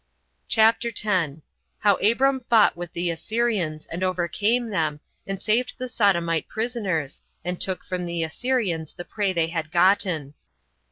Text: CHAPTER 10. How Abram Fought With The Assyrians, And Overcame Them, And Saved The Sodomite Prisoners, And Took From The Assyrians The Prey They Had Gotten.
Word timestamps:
CHAPTER 0.47 0.89
10. 0.91 1.43
How 1.81 1.93
Abram 1.97 2.39
Fought 2.49 2.75
With 2.75 2.91
The 2.93 3.11
Assyrians, 3.11 3.85
And 3.85 4.01
Overcame 4.03 4.71
Them, 4.71 4.99
And 5.27 5.39
Saved 5.39 5.73
The 5.77 5.87
Sodomite 5.87 6.47
Prisoners, 6.47 7.21
And 7.45 7.61
Took 7.61 7.83
From 7.85 8.07
The 8.07 8.23
Assyrians 8.23 8.93
The 8.95 9.05
Prey 9.05 9.31
They 9.31 9.45
Had 9.49 9.69
Gotten. 9.71 10.33